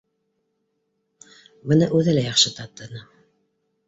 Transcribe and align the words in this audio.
Быны 1.71 1.89
үҙе 1.99 2.15
лә 2.15 2.23
яҡшы 2.29 2.53
татыны 2.61 3.03